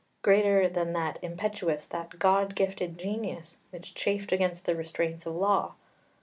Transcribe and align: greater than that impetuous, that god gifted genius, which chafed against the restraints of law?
greater 0.23 0.67
than 0.67 0.93
that 0.93 1.19
impetuous, 1.21 1.85
that 1.85 2.17
god 2.17 2.55
gifted 2.55 2.97
genius, 2.97 3.57
which 3.69 3.93
chafed 3.93 4.31
against 4.31 4.65
the 4.65 4.75
restraints 4.75 5.27
of 5.27 5.35
law? 5.35 5.75